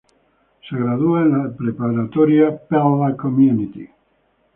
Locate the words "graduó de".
0.75-1.29